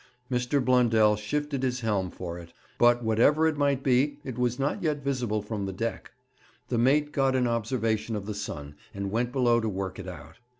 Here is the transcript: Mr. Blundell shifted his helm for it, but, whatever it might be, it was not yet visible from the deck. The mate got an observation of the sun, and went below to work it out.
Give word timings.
Mr. 0.31 0.59
Blundell 0.65 1.15
shifted 1.15 1.61
his 1.61 1.81
helm 1.81 2.09
for 2.09 2.39
it, 2.39 2.53
but, 2.79 3.03
whatever 3.03 3.45
it 3.45 3.55
might 3.55 3.83
be, 3.83 4.17
it 4.23 4.35
was 4.35 4.57
not 4.57 4.81
yet 4.81 5.03
visible 5.03 5.43
from 5.43 5.67
the 5.67 5.71
deck. 5.73 6.11
The 6.69 6.79
mate 6.79 7.11
got 7.11 7.35
an 7.35 7.45
observation 7.45 8.15
of 8.15 8.25
the 8.25 8.33
sun, 8.33 8.73
and 8.95 9.11
went 9.11 9.31
below 9.31 9.59
to 9.59 9.69
work 9.69 9.99
it 9.99 10.07
out. 10.07 10.39